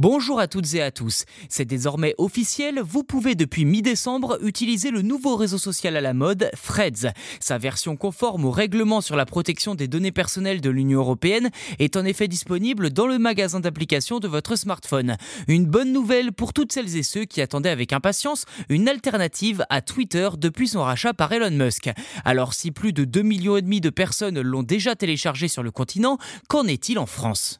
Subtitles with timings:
[0.00, 1.24] Bonjour à toutes et à tous.
[1.48, 6.52] C'est désormais officiel, vous pouvez depuis mi-décembre utiliser le nouveau réseau social à la mode,
[6.64, 7.12] Threads.
[7.40, 11.50] Sa version conforme au règlement sur la protection des données personnelles de l'Union européenne
[11.80, 15.16] est en effet disponible dans le magasin d'applications de votre smartphone.
[15.48, 19.80] Une bonne nouvelle pour toutes celles et ceux qui attendaient avec impatience une alternative à
[19.80, 21.90] Twitter depuis son rachat par Elon Musk.
[22.24, 26.68] Alors si plus de 2 millions de personnes l'ont déjà téléchargé sur le continent, qu'en
[26.68, 27.58] est-il en France?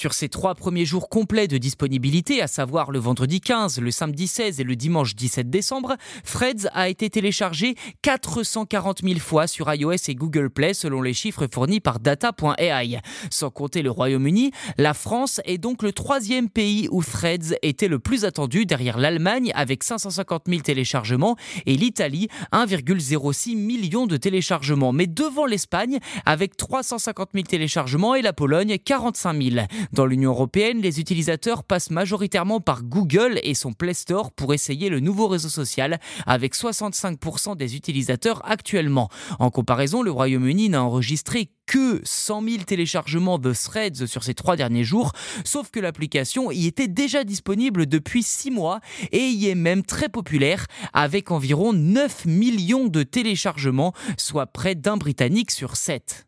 [0.00, 4.28] Sur ces trois premiers jours complets de disponibilité, à savoir le vendredi 15, le samedi
[4.28, 10.08] 16 et le dimanche 17 décembre, Threads a été téléchargé 440 000 fois sur iOS
[10.08, 13.00] et Google Play selon les chiffres fournis par data.ai.
[13.30, 17.98] Sans compter le Royaume-Uni, la France est donc le troisième pays où Threads était le
[17.98, 21.36] plus attendu derrière l'Allemagne avec 550 000 téléchargements
[21.66, 28.32] et l'Italie 1,06 million de téléchargements, mais devant l'Espagne avec 350 000 téléchargements et la
[28.32, 29.66] Pologne 45 000.
[29.92, 34.88] Dans l'Union européenne, les utilisateurs passent majoritairement par Google et son Play Store pour essayer
[34.88, 39.08] le nouveau réseau social, avec 65% des utilisateurs actuellement.
[39.38, 44.56] En comparaison, le Royaume-Uni n'a enregistré que 100 000 téléchargements de Threads sur ces trois
[44.56, 45.12] derniers jours,
[45.44, 48.80] sauf que l'application y était déjà disponible depuis 6 mois
[49.12, 54.96] et y est même très populaire, avec environ 9 millions de téléchargements, soit près d'un
[54.96, 56.26] Britannique sur 7.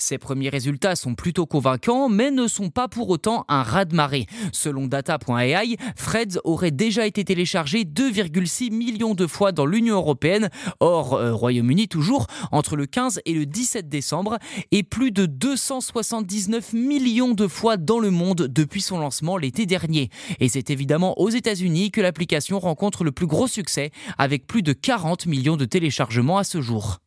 [0.00, 4.26] Ces premiers résultats sont plutôt convaincants, mais ne sont pas pour autant un raz-de-marée.
[4.52, 11.14] Selon data.ai, Threads aurait déjà été téléchargé 2,6 millions de fois dans l'Union européenne, hors
[11.14, 14.38] euh, Royaume-Uni toujours, entre le 15 et le 17 décembre,
[14.70, 20.10] et plus de 279 millions de fois dans le monde depuis son lancement l'été dernier.
[20.38, 24.72] Et c'est évidemment aux États-Unis que l'application rencontre le plus gros succès, avec plus de
[24.72, 27.00] 40 millions de téléchargements à ce jour.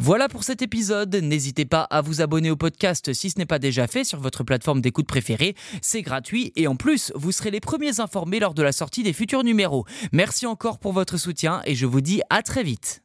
[0.00, 1.12] Voilà pour cet épisode.
[1.16, 4.44] N'hésitez pas à vous abonner au podcast si ce n'est pas déjà fait sur votre
[4.44, 5.56] plateforme d'écoute préférée.
[5.82, 9.12] C'est gratuit et en plus, vous serez les premiers informés lors de la sortie des
[9.12, 9.86] futurs numéros.
[10.12, 13.02] Merci encore pour votre soutien et je vous dis à très vite.